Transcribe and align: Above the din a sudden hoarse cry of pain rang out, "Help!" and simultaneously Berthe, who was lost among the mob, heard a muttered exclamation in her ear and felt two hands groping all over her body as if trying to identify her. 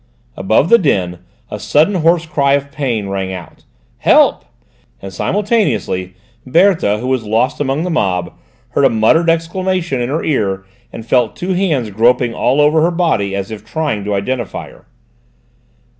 Above 0.35 0.69
the 0.69 0.79
din 0.79 1.19
a 1.51 1.59
sudden 1.59 1.93
hoarse 2.01 2.25
cry 2.25 2.53
of 2.53 2.71
pain 2.71 3.07
rang 3.07 3.31
out, 3.31 3.65
"Help!" 3.99 4.45
and 4.99 5.13
simultaneously 5.13 6.15
Berthe, 6.43 6.99
who 6.99 7.05
was 7.05 7.23
lost 7.23 7.59
among 7.61 7.83
the 7.83 7.91
mob, 7.91 8.33
heard 8.69 8.85
a 8.85 8.89
muttered 8.89 9.29
exclamation 9.29 10.01
in 10.01 10.09
her 10.09 10.23
ear 10.23 10.65
and 10.91 11.05
felt 11.05 11.35
two 11.35 11.53
hands 11.53 11.91
groping 11.91 12.33
all 12.33 12.59
over 12.59 12.81
her 12.81 12.89
body 12.89 13.35
as 13.35 13.51
if 13.51 13.63
trying 13.63 14.03
to 14.03 14.15
identify 14.15 14.71
her. 14.71 14.87